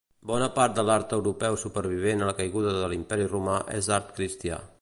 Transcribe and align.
Bona 0.29 0.45
part 0.53 0.79
de 0.79 0.85
l'art 0.87 1.13
europeu 1.17 1.59
supervivent 1.65 2.23
a 2.25 2.31
la 2.31 2.35
caiguda 2.41 2.75
de 2.81 2.91
l'Imperi 2.95 3.33
romà 3.37 3.63
és 3.83 3.95
art 4.01 4.15
cristià. 4.19 4.61